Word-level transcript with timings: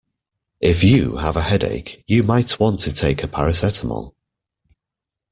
If 0.61 0.83
you 0.83 1.17
have 1.17 1.37
a 1.37 1.43
headache 1.43 2.03
you 2.07 2.23
might 2.23 2.59
want 2.59 2.79
to 2.79 2.91
take 2.91 3.21
a 3.23 3.27
paracetamol 3.27 4.15